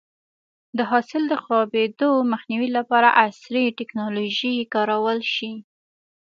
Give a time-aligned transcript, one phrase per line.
[0.77, 5.51] د حاصل د خرابېدو مخنیوی لپاره عصري ټکنالوژي کارول شي.